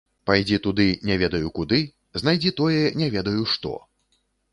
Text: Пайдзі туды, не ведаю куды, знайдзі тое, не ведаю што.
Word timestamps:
Пайдзі 0.27 0.57
туды, 0.67 0.85
не 1.09 1.17
ведаю 1.23 1.51
куды, 1.59 1.79
знайдзі 2.21 2.53
тое, 2.61 2.79
не 3.03 3.11
ведаю 3.17 3.43
што. 3.53 3.75